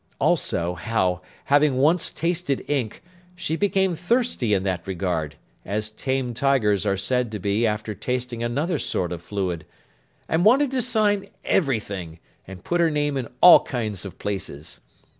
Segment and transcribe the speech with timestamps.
[0.19, 3.03] Also, how, having once tasted ink,
[3.35, 8.41] she became thirsty in that regard, as tame tigers are said to be after tasting
[8.41, 9.63] another sort of fluid,
[10.27, 12.17] and wanted to sign everything,
[12.47, 14.79] and put her name in all kinds of places.